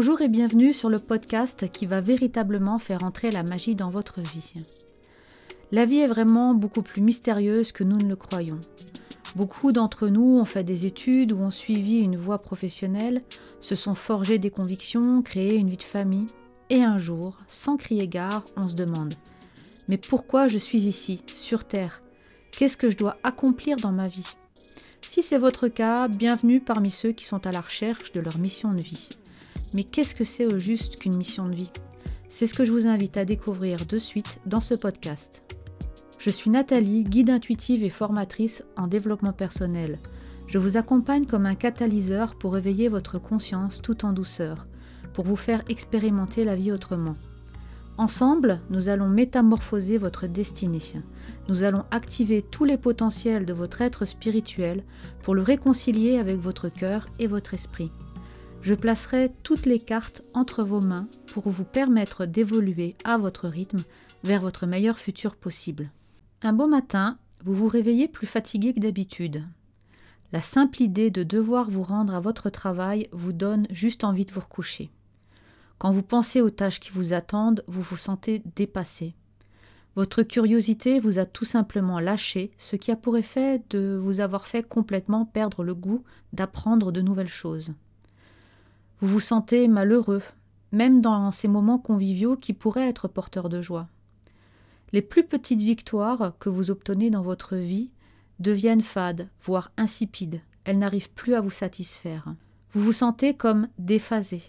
Bonjour 0.00 0.20
et 0.20 0.28
bienvenue 0.28 0.72
sur 0.72 0.90
le 0.90 1.00
podcast 1.00 1.72
qui 1.72 1.84
va 1.84 2.00
véritablement 2.00 2.78
faire 2.78 3.02
entrer 3.02 3.32
la 3.32 3.42
magie 3.42 3.74
dans 3.74 3.90
votre 3.90 4.20
vie. 4.20 4.52
La 5.72 5.86
vie 5.86 5.98
est 5.98 6.06
vraiment 6.06 6.54
beaucoup 6.54 6.82
plus 6.82 7.02
mystérieuse 7.02 7.72
que 7.72 7.82
nous 7.82 7.96
ne 7.96 8.08
le 8.08 8.14
croyons. 8.14 8.60
Beaucoup 9.34 9.72
d'entre 9.72 10.06
nous 10.06 10.38
ont 10.38 10.44
fait 10.44 10.62
des 10.62 10.86
études 10.86 11.32
ou 11.32 11.40
ont 11.40 11.50
suivi 11.50 11.98
une 11.98 12.16
voie 12.16 12.38
professionnelle, 12.38 13.24
se 13.58 13.74
sont 13.74 13.96
forgés 13.96 14.38
des 14.38 14.50
convictions, 14.50 15.20
créé 15.20 15.56
une 15.56 15.68
vie 15.68 15.76
de 15.76 15.82
famille, 15.82 16.28
et 16.70 16.84
un 16.84 16.98
jour, 16.98 17.36
sans 17.48 17.76
crier 17.76 18.06
gare, 18.06 18.44
on 18.56 18.68
se 18.68 18.76
demande 18.76 19.14
Mais 19.88 19.98
pourquoi 19.98 20.46
je 20.46 20.58
suis 20.58 20.86
ici, 20.86 21.22
sur 21.34 21.64
Terre? 21.64 22.02
Qu'est-ce 22.52 22.76
que 22.76 22.88
je 22.88 22.96
dois 22.96 23.16
accomplir 23.24 23.74
dans 23.74 23.90
ma 23.90 24.06
vie? 24.06 24.36
Si 25.08 25.24
c'est 25.24 25.38
votre 25.38 25.66
cas, 25.66 26.06
bienvenue 26.06 26.60
parmi 26.60 26.92
ceux 26.92 27.10
qui 27.10 27.24
sont 27.24 27.48
à 27.48 27.50
la 27.50 27.62
recherche 27.62 28.12
de 28.12 28.20
leur 28.20 28.38
mission 28.38 28.72
de 28.72 28.80
vie. 28.80 29.08
Mais 29.74 29.84
qu'est-ce 29.84 30.14
que 30.14 30.24
c'est 30.24 30.46
au 30.46 30.58
juste 30.58 30.96
qu'une 30.96 31.16
mission 31.16 31.48
de 31.48 31.54
vie? 31.54 31.70
C'est 32.30 32.46
ce 32.46 32.54
que 32.54 32.64
je 32.64 32.72
vous 32.72 32.86
invite 32.86 33.16
à 33.16 33.24
découvrir 33.24 33.84
de 33.84 33.98
suite 33.98 34.38
dans 34.46 34.60
ce 34.60 34.74
podcast. 34.74 35.42
Je 36.18 36.30
suis 36.30 36.50
Nathalie, 36.50 37.04
guide 37.04 37.30
intuitive 37.30 37.84
et 37.84 37.90
formatrice 37.90 38.64
en 38.76 38.86
développement 38.86 39.32
personnel. 39.32 39.98
Je 40.46 40.58
vous 40.58 40.76
accompagne 40.76 41.26
comme 41.26 41.46
un 41.46 41.54
catalyseur 41.54 42.34
pour 42.34 42.56
éveiller 42.56 42.88
votre 42.88 43.18
conscience 43.18 43.82
tout 43.82 44.04
en 44.04 44.12
douceur, 44.12 44.66
pour 45.12 45.24
vous 45.24 45.36
faire 45.36 45.62
expérimenter 45.68 46.44
la 46.44 46.54
vie 46.54 46.72
autrement. 46.72 47.16
Ensemble, 47.98 48.60
nous 48.70 48.88
allons 48.88 49.08
métamorphoser 49.08 49.98
votre 49.98 50.26
destinée. 50.26 50.80
Nous 51.48 51.64
allons 51.64 51.84
activer 51.90 52.42
tous 52.42 52.64
les 52.64 52.78
potentiels 52.78 53.44
de 53.44 53.52
votre 53.52 53.82
être 53.82 54.04
spirituel 54.04 54.84
pour 55.22 55.34
le 55.34 55.42
réconcilier 55.42 56.18
avec 56.18 56.38
votre 56.38 56.68
cœur 56.68 57.06
et 57.18 57.26
votre 57.26 57.54
esprit 57.54 57.90
je 58.62 58.74
placerai 58.74 59.32
toutes 59.42 59.66
les 59.66 59.78
cartes 59.78 60.22
entre 60.34 60.62
vos 60.62 60.80
mains 60.80 61.08
pour 61.32 61.48
vous 61.48 61.64
permettre 61.64 62.26
d'évoluer 62.26 62.94
à 63.04 63.16
votre 63.16 63.48
rythme 63.48 63.82
vers 64.24 64.40
votre 64.40 64.66
meilleur 64.66 64.98
futur 64.98 65.36
possible. 65.36 65.90
Un 66.42 66.52
beau 66.52 66.66
matin, 66.66 67.18
vous 67.44 67.54
vous 67.54 67.68
réveillez 67.68 68.08
plus 68.08 68.26
fatigué 68.26 68.74
que 68.74 68.80
d'habitude. 68.80 69.44
La 70.32 70.40
simple 70.40 70.82
idée 70.82 71.10
de 71.10 71.22
devoir 71.22 71.70
vous 71.70 71.82
rendre 71.82 72.14
à 72.14 72.20
votre 72.20 72.50
travail 72.50 73.08
vous 73.12 73.32
donne 73.32 73.66
juste 73.70 74.04
envie 74.04 74.26
de 74.26 74.32
vous 74.32 74.40
recoucher. 74.40 74.90
Quand 75.78 75.90
vous 75.90 76.02
pensez 76.02 76.40
aux 76.40 76.50
tâches 76.50 76.80
qui 76.80 76.90
vous 76.90 77.12
attendent, 77.12 77.64
vous 77.68 77.82
vous 77.82 77.96
sentez 77.96 78.42
dépassé. 78.56 79.14
Votre 79.94 80.22
curiosité 80.22 81.00
vous 81.00 81.18
a 81.18 81.24
tout 81.24 81.44
simplement 81.44 81.98
lâché, 81.98 82.52
ce 82.58 82.76
qui 82.76 82.90
a 82.90 82.96
pour 82.96 83.16
effet 83.16 83.62
de 83.70 83.98
vous 84.00 84.20
avoir 84.20 84.46
fait 84.46 84.62
complètement 84.62 85.24
perdre 85.24 85.64
le 85.64 85.74
goût 85.74 86.04
d'apprendre 86.32 86.92
de 86.92 87.00
nouvelles 87.00 87.26
choses. 87.28 87.72
Vous 89.00 89.08
vous 89.08 89.20
sentez 89.20 89.68
malheureux, 89.68 90.22
même 90.72 91.00
dans 91.00 91.30
ces 91.30 91.48
moments 91.48 91.78
conviviaux 91.78 92.36
qui 92.36 92.52
pourraient 92.52 92.88
être 92.88 93.08
porteurs 93.08 93.48
de 93.48 93.62
joie. 93.62 93.88
Les 94.92 95.02
plus 95.02 95.24
petites 95.24 95.60
victoires 95.60 96.32
que 96.38 96.48
vous 96.48 96.70
obtenez 96.70 97.10
dans 97.10 97.22
votre 97.22 97.56
vie 97.56 97.90
deviennent 98.40 98.82
fades, 98.82 99.28
voire 99.42 99.70
insipides. 99.76 100.40
Elles 100.64 100.78
n'arrivent 100.78 101.10
plus 101.10 101.34
à 101.34 101.40
vous 101.40 101.50
satisfaire. 101.50 102.34
Vous 102.72 102.82
vous 102.82 102.92
sentez 102.92 103.34
comme 103.34 103.68
déphasé. 103.78 104.42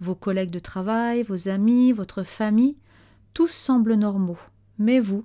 Vos 0.00 0.14
collègues 0.14 0.50
de 0.50 0.58
travail, 0.58 1.22
vos 1.22 1.48
amis, 1.48 1.92
votre 1.92 2.22
famille, 2.22 2.76
tous 3.34 3.50
semblent 3.50 3.94
normaux. 3.94 4.38
Mais 4.78 5.00
vous, 5.00 5.24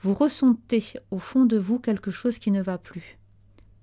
vous 0.00 0.14
ressentez 0.14 0.82
au 1.10 1.18
fond 1.18 1.44
de 1.44 1.58
vous 1.58 1.78
quelque 1.78 2.10
chose 2.10 2.38
qui 2.38 2.50
ne 2.50 2.62
va 2.62 2.78
plus. 2.78 3.18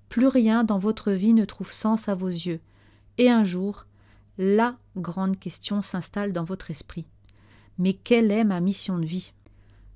Plus 0.08 0.26
rien 0.26 0.64
dans 0.64 0.78
votre 0.78 1.12
vie 1.12 1.34
ne 1.34 1.44
trouve 1.44 1.72
sens 1.72 2.08
à 2.08 2.14
vos 2.14 2.28
yeux. 2.28 2.60
Et 3.18 3.30
un 3.30 3.44
jour, 3.44 3.86
la 4.38 4.76
grande 4.96 5.38
question 5.38 5.82
s'installe 5.82 6.32
dans 6.32 6.44
votre 6.44 6.70
esprit. 6.70 7.06
Mais 7.78 7.92
quelle 7.92 8.30
est 8.30 8.44
ma 8.44 8.60
mission 8.60 8.98
de 8.98 9.06
vie? 9.06 9.32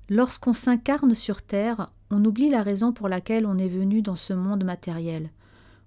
Lorsqu'on 0.09 0.53
s'incarne 0.53 1.15
sur 1.15 1.41
Terre, 1.41 1.91
on 2.11 2.23
oublie 2.23 2.49
la 2.49 2.63
raison 2.63 2.93
pour 2.93 3.09
laquelle 3.09 3.45
on 3.45 3.57
est 3.57 3.67
venu 3.67 4.01
dans 4.01 4.15
ce 4.15 4.33
monde 4.33 4.63
matériel. 4.63 5.31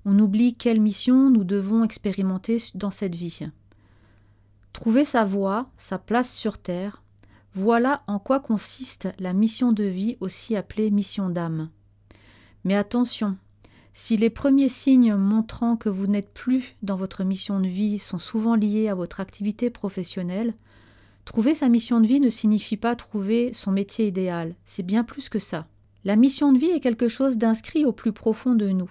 On 0.04 0.18
oublie 0.18 0.54
quelle 0.54 0.80
mission 0.80 1.30
nous 1.30 1.44
devons 1.44 1.84
expérimenter 1.84 2.58
dans 2.74 2.90
cette 2.90 3.14
vie. 3.14 3.40
Trouver 4.72 5.04
sa 5.04 5.24
voie, 5.24 5.70
sa 5.78 5.98
place 5.98 6.32
sur 6.34 6.58
Terre, 6.58 7.02
voilà 7.54 8.02
en 8.06 8.18
quoi 8.18 8.40
consiste 8.40 9.08
la 9.18 9.32
mission 9.32 9.72
de 9.72 9.84
vie 9.84 10.16
aussi 10.20 10.54
appelée 10.54 10.90
mission 10.90 11.28
d'âme. 11.28 11.70
Mais 12.64 12.76
attention, 12.76 13.36
si 14.02 14.16
les 14.16 14.30
premiers 14.30 14.70
signes 14.70 15.14
montrant 15.14 15.76
que 15.76 15.90
vous 15.90 16.06
n'êtes 16.06 16.32
plus 16.32 16.74
dans 16.82 16.96
votre 16.96 17.22
mission 17.22 17.60
de 17.60 17.68
vie 17.68 17.98
sont 17.98 18.18
souvent 18.18 18.54
liés 18.54 18.88
à 18.88 18.94
votre 18.94 19.20
activité 19.20 19.68
professionnelle, 19.68 20.54
trouver 21.26 21.54
sa 21.54 21.68
mission 21.68 22.00
de 22.00 22.06
vie 22.06 22.18
ne 22.18 22.30
signifie 22.30 22.78
pas 22.78 22.96
trouver 22.96 23.52
son 23.52 23.72
métier 23.72 24.06
idéal, 24.06 24.54
c'est 24.64 24.82
bien 24.82 25.04
plus 25.04 25.28
que 25.28 25.38
ça. 25.38 25.66
La 26.04 26.16
mission 26.16 26.54
de 26.54 26.58
vie 26.58 26.70
est 26.70 26.80
quelque 26.80 27.08
chose 27.08 27.36
d'inscrit 27.36 27.84
au 27.84 27.92
plus 27.92 28.12
profond 28.12 28.54
de 28.54 28.70
nous. 28.70 28.90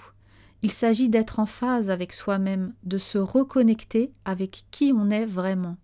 Il 0.62 0.72
s'agit 0.72 1.10
d'être 1.10 1.40
en 1.40 1.48
phase 1.48 1.90
avec 1.90 2.14
soi-même, 2.14 2.76
de 2.84 3.00
se 3.00 3.18
reconnecter 3.18 4.12
avec 4.26 4.66
qui 4.70 4.94
on 4.96 5.10
est 5.10 5.26
vraiment. 5.26 5.78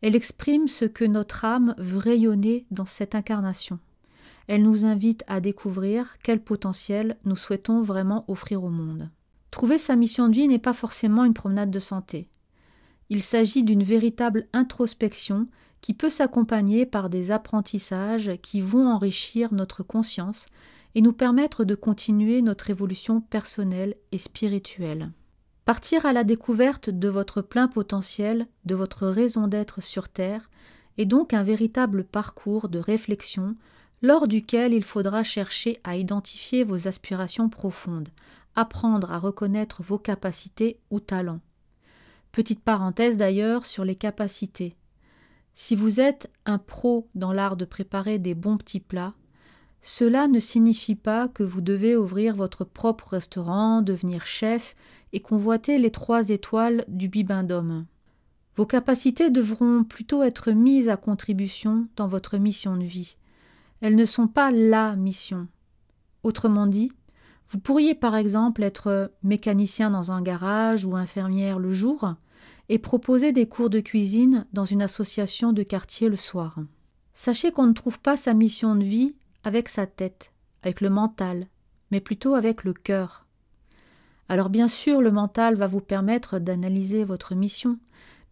Elle 0.00 0.16
exprime 0.16 0.68
ce 0.68 0.86
que 0.86 1.04
notre 1.04 1.44
âme 1.44 1.74
veut 1.76 1.98
rayonner 1.98 2.64
dans 2.70 2.86
cette 2.86 3.14
incarnation. 3.14 3.78
Elle 4.48 4.62
nous 4.62 4.86
invite 4.86 5.24
à 5.26 5.40
découvrir 5.40 6.16
quel 6.22 6.42
potentiel 6.42 7.18
nous 7.24 7.36
souhaitons 7.36 7.82
vraiment 7.82 8.24
offrir 8.28 8.64
au 8.64 8.70
monde. 8.70 9.10
Trouver 9.50 9.78
sa 9.78 9.94
mission 9.94 10.28
de 10.28 10.34
vie 10.34 10.48
n'est 10.48 10.58
pas 10.58 10.72
forcément 10.72 11.24
une 11.24 11.34
promenade 11.34 11.70
de 11.70 11.78
santé. 11.78 12.28
Il 13.10 13.22
s'agit 13.22 13.62
d'une 13.62 13.82
véritable 13.82 14.48
introspection 14.54 15.48
qui 15.82 15.94
peut 15.94 16.10
s'accompagner 16.10 16.86
par 16.86 17.10
des 17.10 17.30
apprentissages 17.30 18.32
qui 18.42 18.60
vont 18.60 18.88
enrichir 18.88 19.52
notre 19.52 19.82
conscience 19.82 20.46
et 20.94 21.02
nous 21.02 21.12
permettre 21.12 21.64
de 21.64 21.74
continuer 21.74 22.40
notre 22.40 22.70
évolution 22.70 23.20
personnelle 23.20 23.94
et 24.12 24.18
spirituelle. 24.18 25.12
Partir 25.66 26.06
à 26.06 26.14
la 26.14 26.24
découverte 26.24 26.88
de 26.88 27.08
votre 27.08 27.42
plein 27.42 27.68
potentiel, 27.68 28.46
de 28.64 28.74
votre 28.74 29.06
raison 29.06 29.46
d'être 29.46 29.82
sur 29.82 30.08
Terre, 30.08 30.48
est 30.96 31.04
donc 31.04 31.34
un 31.34 31.42
véritable 31.42 32.04
parcours 32.04 32.70
de 32.70 32.78
réflexion 32.78 33.54
lors 34.02 34.28
duquel 34.28 34.72
il 34.72 34.84
faudra 34.84 35.22
chercher 35.24 35.80
à 35.84 35.96
identifier 35.96 36.64
vos 36.64 36.86
aspirations 36.88 37.48
profondes, 37.48 38.08
apprendre 38.54 39.10
à 39.12 39.18
reconnaître 39.18 39.82
vos 39.82 39.98
capacités 39.98 40.78
ou 40.90 41.00
talents. 41.00 41.40
Petite 42.32 42.60
parenthèse 42.60 43.16
d'ailleurs 43.16 43.66
sur 43.66 43.84
les 43.84 43.96
capacités. 43.96 44.74
Si 45.54 45.74
vous 45.74 46.00
êtes 46.00 46.30
un 46.46 46.58
pro 46.58 47.08
dans 47.14 47.32
l'art 47.32 47.56
de 47.56 47.64
préparer 47.64 48.18
des 48.18 48.34
bons 48.34 48.56
petits 48.56 48.80
plats, 48.80 49.14
cela 49.80 50.28
ne 50.28 50.40
signifie 50.40 50.94
pas 50.94 51.28
que 51.28 51.42
vous 51.42 51.60
devez 51.60 51.96
ouvrir 51.96 52.34
votre 52.34 52.64
propre 52.64 53.08
restaurant, 53.08 53.82
devenir 53.82 54.26
chef 54.26 54.74
et 55.12 55.20
convoiter 55.20 55.78
les 55.78 55.90
trois 55.90 56.30
étoiles 56.30 56.84
du 56.88 57.08
bibendum. 57.08 57.86
Vos 58.56 58.66
capacités 58.66 59.30
devront 59.30 59.84
plutôt 59.84 60.22
être 60.22 60.50
mises 60.50 60.88
à 60.88 60.96
contribution 60.96 61.86
dans 61.96 62.08
votre 62.08 62.38
mission 62.38 62.76
de 62.76 62.84
vie, 62.84 63.16
elles 63.80 63.96
ne 63.96 64.04
sont 64.04 64.28
pas 64.28 64.50
la 64.50 64.96
mission. 64.96 65.48
Autrement 66.22 66.66
dit, 66.66 66.92
vous 67.46 67.58
pourriez 67.58 67.94
par 67.94 68.16
exemple 68.16 68.62
être 68.62 69.12
mécanicien 69.22 69.90
dans 69.90 70.12
un 70.12 70.20
garage 70.20 70.84
ou 70.84 70.96
infirmière 70.96 71.58
le 71.58 71.72
jour 71.72 72.14
et 72.68 72.78
proposer 72.78 73.32
des 73.32 73.46
cours 73.46 73.70
de 73.70 73.80
cuisine 73.80 74.46
dans 74.52 74.64
une 74.64 74.82
association 74.82 75.52
de 75.52 75.62
quartier 75.62 76.08
le 76.08 76.16
soir. 76.16 76.58
Sachez 77.12 77.50
qu'on 77.50 77.66
ne 77.66 77.72
trouve 77.72 77.98
pas 78.00 78.16
sa 78.16 78.34
mission 78.34 78.76
de 78.76 78.84
vie 78.84 79.16
avec 79.44 79.68
sa 79.68 79.86
tête, 79.86 80.32
avec 80.62 80.80
le 80.80 80.90
mental, 80.90 81.46
mais 81.90 82.00
plutôt 82.00 82.34
avec 82.34 82.64
le 82.64 82.74
cœur. 82.74 83.26
Alors 84.28 84.50
bien 84.50 84.68
sûr, 84.68 85.00
le 85.00 85.10
mental 85.10 85.54
va 85.54 85.66
vous 85.66 85.80
permettre 85.80 86.38
d'analyser 86.38 87.04
votre 87.04 87.34
mission, 87.34 87.78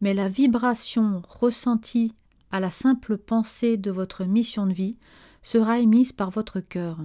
mais 0.02 0.12
la 0.12 0.28
vibration 0.28 1.22
ressentie 1.26 2.14
à 2.50 2.60
la 2.60 2.70
simple 2.70 3.16
pensée 3.16 3.78
de 3.78 3.90
votre 3.90 4.24
mission 4.24 4.66
de 4.66 4.74
vie 4.74 4.96
sera 5.46 5.78
émise 5.78 6.10
par 6.10 6.30
votre 6.30 6.58
cœur. 6.58 6.98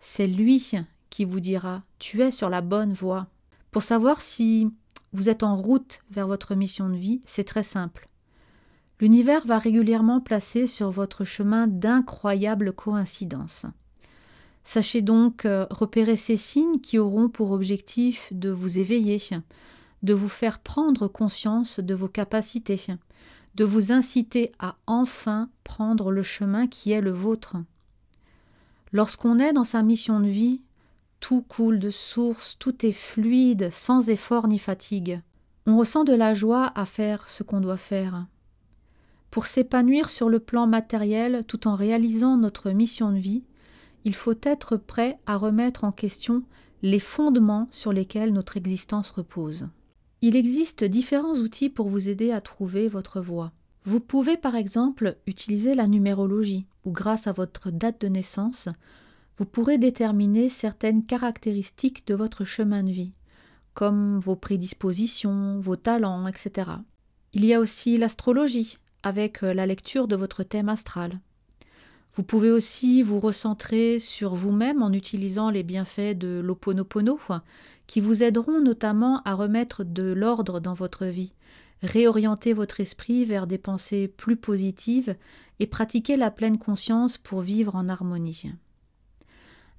C'est 0.00 0.28
lui 0.28 0.64
qui 1.10 1.24
vous 1.24 1.40
dira 1.40 1.82
Tu 1.98 2.22
es 2.22 2.30
sur 2.30 2.48
la 2.48 2.60
bonne 2.60 2.92
voie. 2.92 3.26
Pour 3.72 3.82
savoir 3.82 4.22
si 4.22 4.70
vous 5.12 5.28
êtes 5.28 5.42
en 5.42 5.56
route 5.56 6.00
vers 6.12 6.28
votre 6.28 6.54
mission 6.54 6.88
de 6.88 6.94
vie, 6.94 7.22
c'est 7.24 7.42
très 7.42 7.64
simple. 7.64 8.08
L'univers 9.00 9.44
va 9.48 9.58
régulièrement 9.58 10.20
placer 10.20 10.68
sur 10.68 10.92
votre 10.92 11.24
chemin 11.24 11.66
d'incroyables 11.66 12.72
coïncidences. 12.72 13.66
Sachez 14.62 15.02
donc 15.02 15.44
euh, 15.44 15.66
repérer 15.68 16.14
ces 16.16 16.36
signes 16.36 16.78
qui 16.78 17.00
auront 17.00 17.28
pour 17.28 17.50
objectif 17.50 18.28
de 18.32 18.50
vous 18.50 18.78
éveiller, 18.78 19.18
de 20.04 20.14
vous 20.14 20.28
faire 20.28 20.60
prendre 20.60 21.08
conscience 21.08 21.80
de 21.80 21.94
vos 21.94 22.06
capacités, 22.06 22.86
de 23.56 23.64
vous 23.64 23.90
inciter 23.90 24.52
à 24.60 24.76
enfin 24.86 25.50
prendre 25.64 26.12
le 26.12 26.22
chemin 26.22 26.68
qui 26.68 26.92
est 26.92 27.00
le 27.00 27.10
vôtre. 27.10 27.56
Lorsqu'on 28.92 29.38
est 29.38 29.52
dans 29.52 29.64
sa 29.64 29.82
mission 29.82 30.20
de 30.20 30.28
vie, 30.28 30.60
tout 31.20 31.42
coule 31.42 31.78
de 31.78 31.90
source, 31.90 32.56
tout 32.58 32.84
est 32.84 32.92
fluide, 32.92 33.70
sans 33.72 34.10
effort 34.10 34.48
ni 34.48 34.58
fatigue. 34.58 35.22
On 35.66 35.78
ressent 35.78 36.04
de 36.04 36.12
la 36.12 36.34
joie 36.34 36.72
à 36.74 36.84
faire 36.84 37.28
ce 37.28 37.42
qu'on 37.42 37.60
doit 37.60 37.76
faire. 37.76 38.26
Pour 39.30 39.46
s'épanouir 39.46 40.10
sur 40.10 40.28
le 40.28 40.40
plan 40.40 40.66
matériel 40.66 41.44
tout 41.46 41.66
en 41.66 41.74
réalisant 41.74 42.36
notre 42.36 42.70
mission 42.70 43.12
de 43.12 43.18
vie, 43.18 43.44
il 44.04 44.14
faut 44.14 44.34
être 44.42 44.76
prêt 44.76 45.18
à 45.26 45.36
remettre 45.36 45.84
en 45.84 45.92
question 45.92 46.42
les 46.82 46.98
fondements 46.98 47.68
sur 47.70 47.92
lesquels 47.92 48.32
notre 48.32 48.56
existence 48.56 49.08
repose. 49.10 49.68
Il 50.20 50.36
existe 50.36 50.84
différents 50.84 51.36
outils 51.36 51.70
pour 51.70 51.88
vous 51.88 52.08
aider 52.08 52.30
à 52.30 52.40
trouver 52.40 52.88
votre 52.88 53.20
voie. 53.20 53.52
Vous 53.84 54.00
pouvez 54.00 54.36
par 54.36 54.54
exemple 54.54 55.16
utiliser 55.26 55.74
la 55.74 55.86
numérologie, 55.86 56.66
où 56.84 56.92
grâce 56.92 57.26
à 57.26 57.32
votre 57.32 57.70
date 57.70 58.00
de 58.00 58.08
naissance, 58.08 58.68
vous 59.38 59.44
pourrez 59.44 59.78
déterminer 59.78 60.48
certaines 60.48 61.04
caractéristiques 61.04 62.06
de 62.06 62.14
votre 62.14 62.44
chemin 62.44 62.82
de 62.82 62.90
vie, 62.90 63.14
comme 63.74 64.20
vos 64.20 64.36
prédispositions, 64.36 65.58
vos 65.60 65.76
talents, 65.76 66.26
etc. 66.26 66.70
Il 67.32 67.44
y 67.44 67.54
a 67.54 67.60
aussi 67.60 67.96
l'astrologie, 67.96 68.78
avec 69.02 69.42
la 69.42 69.66
lecture 69.66 70.06
de 70.06 70.16
votre 70.16 70.42
thème 70.42 70.68
astral. 70.68 71.18
Vous 72.14 72.24
pouvez 72.24 72.50
aussi 72.50 73.02
vous 73.02 73.18
recentrer 73.18 73.98
sur 73.98 74.34
vous-même 74.34 74.82
en 74.82 74.92
utilisant 74.92 75.48
les 75.48 75.62
bienfaits 75.62 76.18
de 76.18 76.40
l'Oponopono, 76.44 77.18
qui 77.86 78.00
vous 78.00 78.22
aideront 78.22 78.60
notamment 78.60 79.22
à 79.24 79.34
remettre 79.34 79.82
de 79.82 80.12
l'ordre 80.12 80.60
dans 80.60 80.74
votre 80.74 81.06
vie, 81.06 81.32
réorienter 81.82 82.52
votre 82.52 82.80
esprit 82.80 83.24
vers 83.24 83.46
des 83.46 83.56
pensées 83.56 84.08
plus 84.08 84.36
positives 84.36 85.16
et 85.58 85.66
pratiquer 85.66 86.16
la 86.16 86.30
pleine 86.30 86.58
conscience 86.58 87.16
pour 87.16 87.40
vivre 87.40 87.76
en 87.76 87.88
harmonie. 87.88 88.52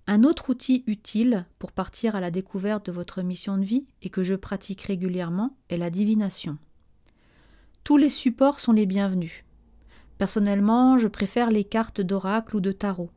Un 0.07 0.23
autre 0.23 0.49
outil 0.49 0.83
utile 0.87 1.45
pour 1.59 1.71
partir 1.71 2.15
à 2.15 2.19
la 2.19 2.31
découverte 2.31 2.87
de 2.87 2.91
votre 2.91 3.21
mission 3.21 3.59
de 3.59 3.63
vie 3.63 3.85
et 4.01 4.09
que 4.09 4.23
je 4.23 4.33
pratique 4.33 4.81
régulièrement 4.81 5.55
est 5.69 5.77
la 5.77 5.91
divination. 5.91 6.57
Tous 7.83 7.97
les 7.97 8.09
supports 8.09 8.59
sont 8.59 8.73
les 8.73 8.87
bienvenus. 8.87 9.43
Personnellement, 10.23 10.97
je 10.97 11.09
préfère 11.09 11.51
les 11.51 11.65
cartes 11.65 11.99
d'oracle 11.99 12.55
ou 12.55 12.61
de 12.61 12.71
tarot. 12.71 13.09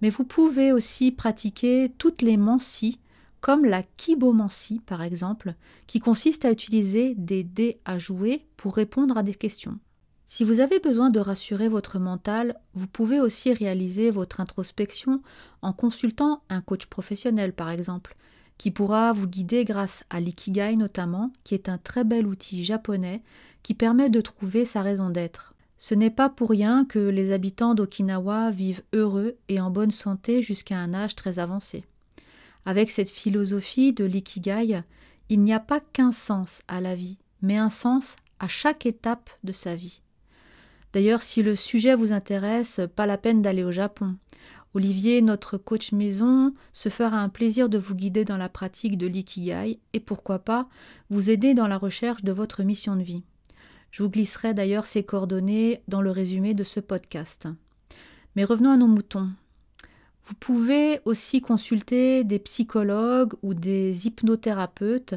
Mais 0.00 0.10
vous 0.10 0.24
pouvez 0.24 0.72
aussi 0.72 1.12
pratiquer 1.12 1.92
toutes 1.98 2.20
les 2.20 2.36
mancies, 2.36 2.98
comme 3.40 3.64
la 3.64 3.84
kibomancie 3.84 4.80
par 4.84 5.04
exemple, 5.04 5.54
qui 5.86 6.00
consiste 6.00 6.44
à 6.44 6.50
utiliser 6.50 7.14
des 7.14 7.44
dés 7.44 7.78
à 7.84 7.96
jouer 7.96 8.44
pour 8.56 8.74
répondre 8.74 9.16
à 9.16 9.22
des 9.22 9.36
questions. 9.36 9.78
Si 10.26 10.42
vous 10.42 10.58
avez 10.58 10.80
besoin 10.80 11.10
de 11.10 11.20
rassurer 11.20 11.68
votre 11.68 12.00
mental, 12.00 12.58
vous 12.74 12.88
pouvez 12.88 13.20
aussi 13.20 13.52
réaliser 13.52 14.10
votre 14.10 14.40
introspection 14.40 15.22
en 15.62 15.72
consultant 15.72 16.42
un 16.48 16.60
coach 16.60 16.86
professionnel 16.86 17.52
par 17.52 17.70
exemple, 17.70 18.16
qui 18.58 18.72
pourra 18.72 19.12
vous 19.12 19.28
guider 19.28 19.64
grâce 19.64 20.02
à 20.10 20.18
l'ikigai 20.18 20.74
notamment, 20.74 21.32
qui 21.44 21.54
est 21.54 21.68
un 21.68 21.78
très 21.78 22.02
bel 22.02 22.26
outil 22.26 22.64
japonais 22.64 23.22
qui 23.62 23.74
permet 23.74 24.10
de 24.10 24.20
trouver 24.20 24.64
sa 24.64 24.82
raison 24.82 25.08
d'être. 25.08 25.51
Ce 25.84 25.96
n'est 25.96 26.10
pas 26.10 26.28
pour 26.28 26.50
rien 26.50 26.84
que 26.84 27.00
les 27.00 27.32
habitants 27.32 27.74
d'Okinawa 27.74 28.52
vivent 28.52 28.84
heureux 28.92 29.34
et 29.48 29.60
en 29.60 29.68
bonne 29.68 29.90
santé 29.90 30.40
jusqu'à 30.40 30.78
un 30.78 30.94
âge 30.94 31.16
très 31.16 31.40
avancé. 31.40 31.84
Avec 32.64 32.88
cette 32.88 33.10
philosophie 33.10 33.92
de 33.92 34.04
l'ikigai, 34.04 34.84
il 35.28 35.40
n'y 35.40 35.52
a 35.52 35.58
pas 35.58 35.80
qu'un 35.80 36.12
sens 36.12 36.62
à 36.68 36.80
la 36.80 36.94
vie, 36.94 37.18
mais 37.40 37.56
un 37.56 37.68
sens 37.68 38.14
à 38.38 38.46
chaque 38.46 38.86
étape 38.86 39.28
de 39.42 39.50
sa 39.50 39.74
vie. 39.74 40.02
D'ailleurs, 40.92 41.24
si 41.24 41.42
le 41.42 41.56
sujet 41.56 41.96
vous 41.96 42.12
intéresse, 42.12 42.80
pas 42.94 43.06
la 43.06 43.18
peine 43.18 43.42
d'aller 43.42 43.64
au 43.64 43.72
Japon. 43.72 44.14
Olivier, 44.74 45.20
notre 45.20 45.58
coach 45.58 45.90
maison, 45.90 46.54
se 46.72 46.90
fera 46.90 47.16
un 47.16 47.28
plaisir 47.28 47.68
de 47.68 47.78
vous 47.78 47.96
guider 47.96 48.24
dans 48.24 48.38
la 48.38 48.48
pratique 48.48 48.96
de 48.96 49.08
l'ikigai 49.08 49.80
et 49.92 49.98
pourquoi 49.98 50.38
pas 50.38 50.68
vous 51.10 51.28
aider 51.28 51.54
dans 51.54 51.66
la 51.66 51.76
recherche 51.76 52.22
de 52.22 52.30
votre 52.30 52.62
mission 52.62 52.94
de 52.94 53.02
vie. 53.02 53.24
Je 53.92 54.02
vous 54.02 54.08
glisserai 54.08 54.54
d'ailleurs 54.54 54.86
ces 54.86 55.04
coordonnées 55.04 55.82
dans 55.86 56.00
le 56.00 56.10
résumé 56.10 56.54
de 56.54 56.64
ce 56.64 56.80
podcast. 56.80 57.46
Mais 58.34 58.44
revenons 58.44 58.70
à 58.70 58.78
nos 58.78 58.86
moutons. 58.86 59.28
Vous 60.24 60.34
pouvez 60.34 61.00
aussi 61.04 61.42
consulter 61.42 62.24
des 62.24 62.38
psychologues 62.38 63.34
ou 63.42 63.52
des 63.52 64.06
hypnothérapeutes 64.06 65.16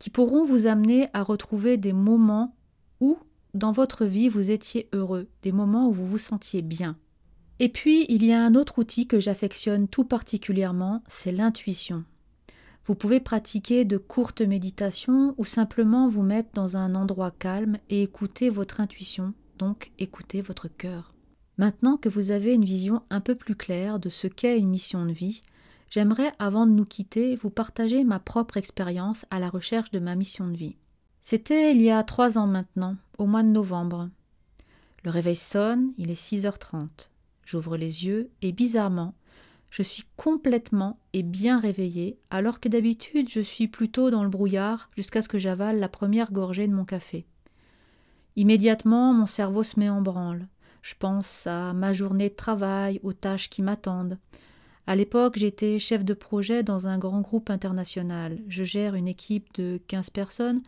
qui 0.00 0.10
pourront 0.10 0.44
vous 0.44 0.66
amener 0.66 1.08
à 1.12 1.22
retrouver 1.22 1.76
des 1.76 1.92
moments 1.92 2.56
où, 3.00 3.16
dans 3.54 3.70
votre 3.70 4.04
vie, 4.04 4.28
vous 4.28 4.50
étiez 4.50 4.88
heureux, 4.92 5.28
des 5.42 5.52
moments 5.52 5.88
où 5.88 5.92
vous 5.92 6.06
vous 6.06 6.18
sentiez 6.18 6.62
bien. 6.62 6.96
Et 7.60 7.68
puis, 7.68 8.06
il 8.08 8.24
y 8.24 8.32
a 8.32 8.42
un 8.42 8.56
autre 8.56 8.80
outil 8.80 9.06
que 9.06 9.20
j'affectionne 9.20 9.86
tout 9.86 10.04
particulièrement, 10.04 11.02
c'est 11.06 11.32
l'intuition. 11.32 12.04
Vous 12.86 12.94
pouvez 12.94 13.18
pratiquer 13.18 13.84
de 13.84 13.96
courtes 13.96 14.42
méditations 14.42 15.34
ou 15.38 15.44
simplement 15.44 16.08
vous 16.08 16.22
mettre 16.22 16.50
dans 16.54 16.76
un 16.76 16.94
endroit 16.94 17.32
calme 17.32 17.78
et 17.90 18.04
écouter 18.04 18.48
votre 18.48 18.80
intuition, 18.80 19.34
donc 19.58 19.90
écouter 19.98 20.40
votre 20.40 20.68
cœur. 20.68 21.12
Maintenant 21.58 21.96
que 21.96 22.08
vous 22.08 22.30
avez 22.30 22.54
une 22.54 22.64
vision 22.64 23.02
un 23.10 23.20
peu 23.20 23.34
plus 23.34 23.56
claire 23.56 23.98
de 23.98 24.08
ce 24.08 24.28
qu'est 24.28 24.60
une 24.60 24.68
mission 24.68 25.04
de 25.04 25.10
vie, 25.10 25.40
j'aimerais, 25.90 26.32
avant 26.38 26.64
de 26.64 26.70
nous 26.70 26.84
quitter, 26.84 27.34
vous 27.34 27.50
partager 27.50 28.04
ma 28.04 28.20
propre 28.20 28.56
expérience 28.56 29.26
à 29.32 29.40
la 29.40 29.48
recherche 29.48 29.90
de 29.90 29.98
ma 29.98 30.14
mission 30.14 30.46
de 30.46 30.56
vie. 30.56 30.76
C'était 31.22 31.74
il 31.74 31.82
y 31.82 31.90
a 31.90 32.04
trois 32.04 32.38
ans 32.38 32.46
maintenant, 32.46 32.94
au 33.18 33.26
mois 33.26 33.42
de 33.42 33.48
novembre. 33.48 34.10
Le 35.02 35.10
réveil 35.10 35.34
sonne, 35.34 35.92
il 35.98 36.08
est 36.08 36.14
6h30. 36.14 37.08
J'ouvre 37.44 37.76
les 37.76 38.04
yeux 38.04 38.30
et 38.42 38.52
bizarrement, 38.52 39.14
je 39.70 39.82
suis 39.82 40.04
complètement 40.16 40.98
et 41.12 41.22
bien 41.22 41.60
réveillée, 41.60 42.18
alors 42.30 42.60
que 42.60 42.68
d'habitude 42.68 43.28
je 43.28 43.40
suis 43.40 43.68
plutôt 43.68 44.10
dans 44.10 44.22
le 44.22 44.30
brouillard 44.30 44.88
jusqu'à 44.96 45.22
ce 45.22 45.28
que 45.28 45.38
j'avale 45.38 45.78
la 45.78 45.88
première 45.88 46.32
gorgée 46.32 46.68
de 46.68 46.74
mon 46.74 46.84
café. 46.84 47.26
Immédiatement, 48.36 49.12
mon 49.12 49.26
cerveau 49.26 49.62
se 49.62 49.80
met 49.80 49.88
en 49.88 50.02
branle. 50.02 50.48
Je 50.82 50.94
pense 50.98 51.46
à 51.46 51.72
ma 51.72 51.92
journée 51.92 52.28
de 52.28 52.34
travail, 52.34 53.00
aux 53.02 53.12
tâches 53.12 53.50
qui 53.50 53.62
m'attendent. 53.62 54.18
À 54.86 54.94
l'époque, 54.94 55.36
j'étais 55.36 55.78
chef 55.78 56.04
de 56.04 56.14
projet 56.14 56.62
dans 56.62 56.86
un 56.86 56.98
grand 56.98 57.22
groupe 57.22 57.50
international. 57.50 58.38
Je 58.46 58.62
gère 58.62 58.94
une 58.94 59.08
équipe 59.08 59.52
de 59.54 59.80
quinze 59.88 60.10
personnes 60.10 60.62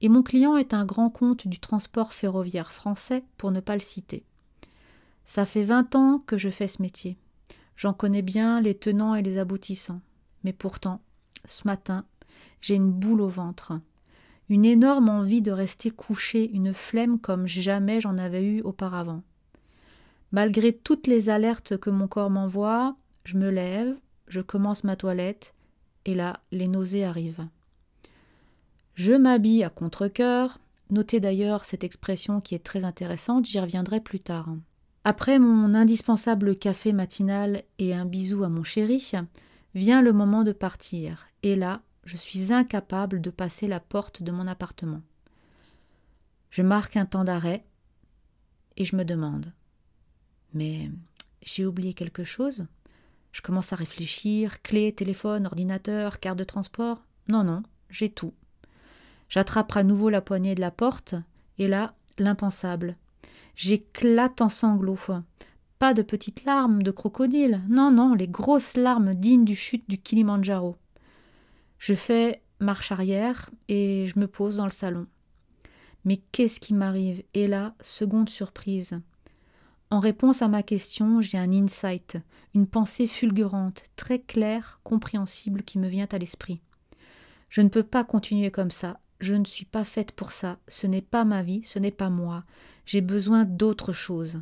et 0.00 0.08
mon 0.08 0.22
client 0.22 0.56
est 0.56 0.74
un 0.74 0.84
grand 0.84 1.10
compte 1.10 1.46
du 1.46 1.60
transport 1.60 2.14
ferroviaire 2.14 2.72
français, 2.72 3.22
pour 3.36 3.52
ne 3.52 3.60
pas 3.60 3.74
le 3.74 3.80
citer. 3.80 4.24
Ça 5.24 5.46
fait 5.46 5.62
vingt 5.62 5.94
ans 5.94 6.22
que 6.26 6.38
je 6.38 6.48
fais 6.48 6.66
ce 6.66 6.82
métier. 6.82 7.16
J'en 7.80 7.94
connais 7.94 8.20
bien 8.20 8.60
les 8.60 8.74
tenants 8.74 9.14
et 9.14 9.22
les 9.22 9.38
aboutissants. 9.38 10.02
Mais 10.44 10.52
pourtant, 10.52 11.00
ce 11.46 11.62
matin, 11.66 12.04
j'ai 12.60 12.74
une 12.74 12.92
boule 12.92 13.22
au 13.22 13.28
ventre, 13.28 13.72
une 14.50 14.66
énorme 14.66 15.08
envie 15.08 15.40
de 15.40 15.50
rester 15.50 15.90
couché, 15.90 16.50
une 16.50 16.74
flemme 16.74 17.18
comme 17.18 17.46
jamais 17.46 17.98
j'en 17.98 18.18
avais 18.18 18.44
eu 18.44 18.60
auparavant. 18.60 19.22
Malgré 20.30 20.74
toutes 20.74 21.06
les 21.06 21.30
alertes 21.30 21.78
que 21.78 21.88
mon 21.88 22.06
corps 22.06 22.28
m'envoie, 22.28 22.96
je 23.24 23.38
me 23.38 23.48
lève, 23.48 23.96
je 24.28 24.42
commence 24.42 24.84
ma 24.84 24.96
toilette, 24.96 25.54
et 26.04 26.14
là, 26.14 26.40
les 26.52 26.68
nausées 26.68 27.06
arrivent. 27.06 27.48
Je 28.94 29.14
m'habille 29.14 29.64
à 29.64 29.70
contre-coeur. 29.70 30.60
Notez 30.90 31.18
d'ailleurs 31.18 31.64
cette 31.64 31.84
expression 31.84 32.42
qui 32.42 32.54
est 32.54 32.62
très 32.62 32.84
intéressante, 32.84 33.46
j'y 33.46 33.58
reviendrai 33.58 34.00
plus 34.00 34.20
tard. 34.20 34.50
Après 35.04 35.38
mon 35.38 35.74
indispensable 35.74 36.56
café 36.56 36.92
matinal 36.92 37.62
et 37.78 37.94
un 37.94 38.04
bisou 38.04 38.44
à 38.44 38.50
mon 38.50 38.64
chéri, 38.64 39.12
vient 39.74 40.02
le 40.02 40.12
moment 40.12 40.44
de 40.44 40.52
partir, 40.52 41.26
et 41.42 41.56
là, 41.56 41.80
je 42.04 42.16
suis 42.16 42.52
incapable 42.52 43.20
de 43.20 43.30
passer 43.30 43.66
la 43.66 43.80
porte 43.80 44.22
de 44.22 44.30
mon 44.30 44.46
appartement. 44.46 45.00
Je 46.50 46.62
marque 46.62 46.96
un 46.96 47.06
temps 47.06 47.24
d'arrêt, 47.24 47.64
et 48.76 48.84
je 48.84 48.94
me 48.96 49.04
demande 49.04 49.52
Mais 50.52 50.90
j'ai 51.42 51.64
oublié 51.64 51.94
quelque 51.94 52.24
chose? 52.24 52.66
Je 53.32 53.40
commence 53.42 53.72
à 53.72 53.76
réfléchir 53.76 54.60
clé, 54.60 54.92
téléphone, 54.92 55.46
ordinateur, 55.46 56.20
carte 56.20 56.38
de 56.38 56.44
transport? 56.44 57.02
Non, 57.28 57.44
non, 57.44 57.62
j'ai 57.88 58.10
tout. 58.10 58.34
J'attrape 59.28 59.76
à 59.76 59.84
nouveau 59.84 60.10
la 60.10 60.20
poignée 60.20 60.56
de 60.56 60.60
la 60.60 60.72
porte, 60.72 61.14
et 61.58 61.68
là, 61.68 61.94
l'impensable. 62.18 62.96
J'éclate 63.54 64.40
en 64.40 64.48
sanglots. 64.48 64.98
Pas 65.78 65.94
de 65.94 66.02
petites 66.02 66.44
larmes 66.44 66.82
de 66.82 66.90
crocodile, 66.90 67.62
non, 67.68 67.90
non, 67.90 68.14
les 68.14 68.28
grosses 68.28 68.76
larmes 68.76 69.14
dignes 69.14 69.44
du 69.44 69.54
chute 69.54 69.88
du 69.88 69.98
Kilimandjaro. 69.98 70.76
Je 71.78 71.94
fais 71.94 72.42
marche 72.60 72.92
arrière 72.92 73.50
et 73.68 74.06
je 74.06 74.18
me 74.18 74.26
pose 74.26 74.56
dans 74.56 74.66
le 74.66 74.70
salon. 74.70 75.06
Mais 76.04 76.18
qu'est-ce 76.32 76.60
qui 76.60 76.74
m'arrive? 76.74 77.22
Et 77.34 77.46
là, 77.46 77.74
seconde 77.80 78.28
surprise. 78.28 79.00
En 79.90 79.98
réponse 79.98 80.40
à 80.40 80.48
ma 80.48 80.62
question, 80.62 81.20
j'ai 81.20 81.38
un 81.38 81.52
insight, 81.52 82.18
une 82.54 82.66
pensée 82.66 83.06
fulgurante, 83.06 83.82
très 83.96 84.20
claire, 84.20 84.80
compréhensible 84.84 85.62
qui 85.62 85.78
me 85.78 85.88
vient 85.88 86.06
à 86.12 86.18
l'esprit. 86.18 86.60
Je 87.48 87.60
ne 87.60 87.68
peux 87.68 87.82
pas 87.82 88.04
continuer 88.04 88.50
comme 88.50 88.70
ça. 88.70 89.00
Je 89.20 89.34
ne 89.34 89.44
suis 89.44 89.66
pas 89.66 89.84
faite 89.84 90.12
pour 90.12 90.32
ça. 90.32 90.58
Ce 90.66 90.86
n'est 90.86 91.02
pas 91.02 91.24
ma 91.24 91.42
vie, 91.42 91.62
ce 91.64 91.78
n'est 91.78 91.90
pas 91.90 92.10
moi. 92.10 92.44
J'ai 92.86 93.02
besoin 93.02 93.44
d'autre 93.44 93.92
chose. 93.92 94.40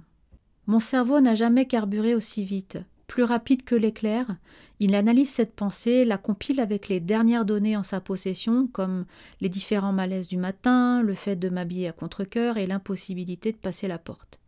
Mon 0.67 0.81
cerveau 0.81 1.21
n'a 1.21 1.35
jamais 1.35 1.67
carburé 1.67 2.15
aussi 2.15 2.45
vite. 2.45 2.79
plus 3.09 3.23
rapide 3.23 3.65
que 3.65 3.75
l'éclair, 3.75 4.37
il 4.81 4.95
analyse 4.95 5.31
cette 5.31 5.55
pensée, 5.55 6.05
la 6.05 6.19
compile 6.19 6.61
avec 6.61 6.89
les 6.89 7.01
dernières 7.01 7.47
données 7.47 7.75
en 7.75 7.83
sa 7.83 8.03
possession, 8.03 8.67
comme 8.67 9.07
les 9.41 9.49
différents 9.49 9.95
malaises 9.95 10.29
du 10.29 10.37
matin, 10.37 11.03
le 11.03 11.15
fait 11.15 11.35
de 11.35 11.49
m'habiller 11.49 11.89
à 11.89 11.93
contre-coeur 11.93 12.59
et 12.59 12.67
l'impossibilité 12.67 13.51
de 13.53 13.57
passer 13.57 13.89
la 13.89 13.99
porte. 13.99 14.39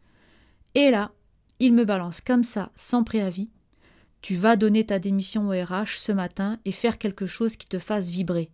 Et 0.74 0.90
là, 0.90 1.10
il 1.58 1.72
me 1.72 1.86
balance 1.86 2.20
comme 2.20 2.44
ça, 2.44 2.70
sans 2.76 3.02
préavis. 3.02 3.48
Tu 4.20 4.34
vas 4.34 4.56
donner 4.56 4.84
ta 4.84 4.98
démission 4.98 5.48
au 5.48 5.52
RH 5.52 5.96
ce 5.96 6.12
matin 6.12 6.58
et 6.66 6.72
faire 6.72 6.98
quelque 6.98 7.24
chose 7.24 7.56
qui 7.56 7.66
te 7.66 7.78
fasse 7.78 8.10
vibrer. 8.10 8.50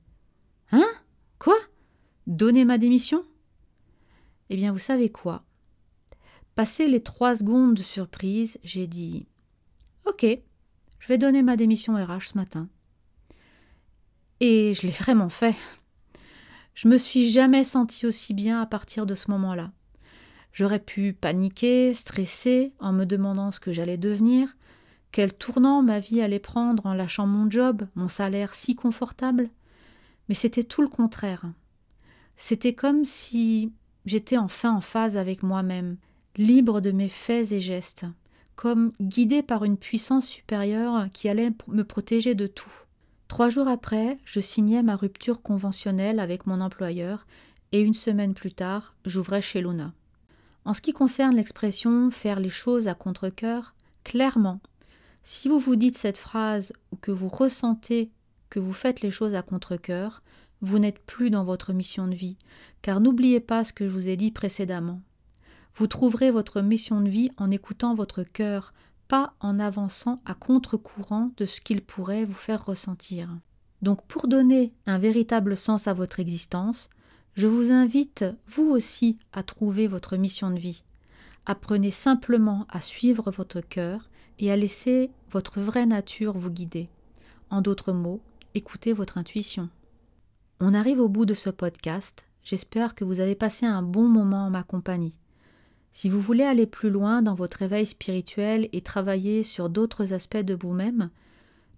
Donner 2.36 2.66
ma 2.66 2.76
démission? 2.76 3.24
Eh 4.50 4.56
bien, 4.56 4.70
vous 4.70 4.78
savez 4.78 5.08
quoi? 5.08 5.42
Passé 6.54 6.86
les 6.86 7.02
trois 7.02 7.34
secondes 7.34 7.72
de 7.72 7.82
surprise, 7.82 8.58
j'ai 8.62 8.86
dit 8.86 9.26
Ok, 10.04 10.26
je 10.98 11.08
vais 11.08 11.16
donner 11.16 11.42
ma 11.42 11.56
démission 11.56 11.94
RH 11.94 12.32
ce 12.32 12.36
matin. 12.36 12.68
Et 14.40 14.74
je 14.74 14.82
l'ai 14.82 14.92
vraiment 14.92 15.30
fait. 15.30 15.54
Je 16.74 16.88
me 16.88 16.98
suis 16.98 17.30
jamais 17.30 17.64
sentie 17.64 18.04
aussi 18.04 18.34
bien 18.34 18.60
à 18.60 18.66
partir 18.66 19.06
de 19.06 19.14
ce 19.14 19.30
moment-là. 19.30 19.72
J'aurais 20.52 20.78
pu 20.78 21.14
paniquer, 21.14 21.94
stresser, 21.94 22.74
en 22.80 22.92
me 22.92 23.06
demandant 23.06 23.50
ce 23.50 23.60
que 23.60 23.72
j'allais 23.72 23.96
devenir, 23.96 24.58
quel 25.10 25.32
tournant 25.32 25.80
ma 25.80 26.00
vie 26.00 26.20
allait 26.20 26.38
prendre 26.38 26.84
en 26.84 26.92
lâchant 26.92 27.26
mon 27.26 27.50
job, 27.50 27.86
mon 27.94 28.10
salaire 28.10 28.54
si 28.54 28.76
confortable. 28.76 29.48
Mais 30.28 30.34
c'était 30.34 30.64
tout 30.64 30.82
le 30.82 30.88
contraire. 30.88 31.46
C'était 32.36 32.74
comme 32.74 33.04
si 33.04 33.72
j'étais 34.04 34.36
enfin 34.36 34.74
en 34.74 34.80
phase 34.80 35.16
avec 35.16 35.42
moi-même, 35.42 35.96
libre 36.36 36.80
de 36.80 36.90
mes 36.90 37.08
faits 37.08 37.52
et 37.52 37.60
gestes 37.60 38.06
comme 38.56 38.92
guidé 39.00 39.42
par 39.42 39.64
une 39.64 39.76
puissance 39.76 40.26
supérieure 40.26 41.08
qui 41.12 41.28
allait 41.28 41.52
me 41.68 41.84
protéger 41.84 42.34
de 42.34 42.46
tout. 42.46 42.72
Trois 43.28 43.50
jours 43.50 43.68
après, 43.68 44.18
je 44.24 44.40
signais 44.40 44.82
ma 44.82 44.96
rupture 44.96 45.42
conventionnelle 45.42 46.18
avec 46.18 46.46
mon 46.46 46.60
employeur 46.60 47.26
et 47.72 47.80
une 47.80 47.94
semaine 47.94 48.34
plus 48.34 48.52
tard, 48.52 48.94
j'ouvrais 49.04 49.42
chez 49.42 49.60
Luna. 49.60 49.92
En 50.64 50.74
ce 50.74 50.80
qui 50.80 50.92
concerne 50.92 51.36
l'expression 51.36 52.10
faire 52.10 52.40
les 52.40 52.50
choses 52.50 52.88
à 52.88 52.94
contre-coeur, 52.94 53.74
clairement, 54.04 54.60
si 55.22 55.48
vous 55.48 55.58
vous 55.58 55.76
dites 55.76 55.98
cette 55.98 56.16
phrase 56.16 56.72
ou 56.92 56.96
que 56.96 57.10
vous 57.10 57.28
ressentez 57.28 58.10
que 58.48 58.58
vous 58.58 58.72
faites 58.72 59.02
les 59.02 59.10
choses 59.10 59.34
à 59.34 59.42
contre-coeur, 59.42 60.22
vous 60.62 60.78
n'êtes 60.78 60.98
plus 61.00 61.30
dans 61.30 61.44
votre 61.44 61.72
mission 61.72 62.06
de 62.06 62.14
vie, 62.14 62.36
car 62.82 63.00
n'oubliez 63.00 63.40
pas 63.40 63.64
ce 63.64 63.72
que 63.72 63.86
je 63.86 63.92
vous 63.92 64.08
ai 64.08 64.16
dit 64.16 64.30
précédemment. 64.30 65.00
Vous 65.76 65.86
trouverez 65.86 66.30
votre 66.30 66.62
mission 66.62 67.00
de 67.00 67.08
vie 67.08 67.30
en 67.36 67.50
écoutant 67.50 67.94
votre 67.94 68.22
cœur, 68.22 68.72
pas 69.08 69.34
en 69.40 69.58
avançant 69.58 70.20
à 70.24 70.34
contre-courant 70.34 71.30
de 71.36 71.46
ce 71.46 71.60
qu'il 71.60 71.82
pourrait 71.82 72.24
vous 72.24 72.32
faire 72.32 72.64
ressentir. 72.64 73.28
Donc 73.82 74.04
pour 74.06 74.26
donner 74.26 74.72
un 74.86 74.98
véritable 74.98 75.56
sens 75.56 75.86
à 75.86 75.92
votre 75.92 76.18
existence, 76.18 76.88
je 77.34 77.46
vous 77.46 77.70
invite, 77.70 78.24
vous 78.46 78.70
aussi, 78.70 79.18
à 79.32 79.42
trouver 79.42 79.86
votre 79.86 80.16
mission 80.16 80.50
de 80.50 80.58
vie. 80.58 80.82
Apprenez 81.44 81.90
simplement 81.90 82.66
à 82.70 82.80
suivre 82.80 83.30
votre 83.30 83.60
cœur 83.60 84.08
et 84.38 84.50
à 84.50 84.56
laisser 84.56 85.10
votre 85.30 85.60
vraie 85.60 85.86
nature 85.86 86.36
vous 86.36 86.50
guider. 86.50 86.88
En 87.50 87.60
d'autres 87.60 87.92
mots, 87.92 88.22
écoutez 88.54 88.94
votre 88.94 89.18
intuition. 89.18 89.68
On 90.58 90.72
arrive 90.72 91.00
au 91.00 91.08
bout 91.08 91.26
de 91.26 91.34
ce 91.34 91.50
podcast. 91.50 92.24
J'espère 92.42 92.94
que 92.94 93.04
vous 93.04 93.20
avez 93.20 93.34
passé 93.34 93.66
un 93.66 93.82
bon 93.82 94.08
moment 94.08 94.46
en 94.46 94.50
ma 94.50 94.62
compagnie. 94.62 95.20
Si 95.92 96.08
vous 96.08 96.20
voulez 96.20 96.44
aller 96.44 96.64
plus 96.64 96.88
loin 96.88 97.20
dans 97.20 97.34
votre 97.34 97.60
éveil 97.60 97.84
spirituel 97.84 98.70
et 98.72 98.80
travailler 98.80 99.42
sur 99.42 99.68
d'autres 99.68 100.14
aspects 100.14 100.38
de 100.38 100.54
vous-même, 100.54 101.10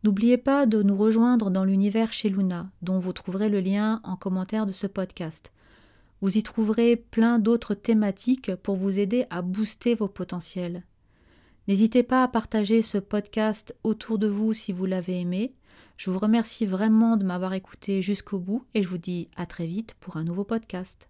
n'oubliez 0.05 0.37
pas 0.37 0.65
de 0.65 0.81
nous 0.85 0.95
rejoindre 0.95 1.51
dans 1.51 1.65
l'univers 1.65 2.13
chez 2.13 2.29
Luna, 2.29 2.71
dont 2.81 3.01
vous 3.01 3.13
trouverez 3.13 3.49
le 3.49 3.59
lien 3.59 4.01
en 4.05 4.15
commentaire 4.15 4.65
de 4.65 4.73
ce 4.73 4.87
podcast. 4.87 5.51
Vous 6.21 6.39
y 6.39 6.45
trouverez 6.45 6.95
plein 6.95 7.41
d'autres 7.41 7.75
thématiques 7.75 8.55
pour 8.63 8.77
vous 8.77 9.01
aider 9.01 9.27
à 9.29 9.43
booster 9.43 9.97
vos 9.97 10.09
potentiels. 10.09 10.85
N'hésitez 11.67 12.05
pas 12.05 12.23
à 12.23 12.29
partager 12.29 12.83
ce 12.83 12.99
podcast 12.99 13.75
autour 13.83 14.21
de 14.21 14.29
vous 14.29 14.53
si 14.53 14.73
vous 14.73 14.87
l'avez 14.87 15.19
aimé. 15.19 15.53
Je 15.99 16.13
vous 16.13 16.19
remercie 16.21 16.65
vraiment 16.65 17.17
de 17.17 17.25
m'avoir 17.25 17.55
écouté 17.55 18.03
jusqu'au 18.03 18.39
bout 18.39 18.65
et 18.73 18.85
je 18.85 18.89
vous 18.89 18.99
dis 18.99 19.29
à 19.37 19.47
très 19.47 19.67
vite 19.67 19.97
pour 19.99 20.17
un 20.17 20.23
nouveau 20.23 20.45
podcast. 20.45 21.09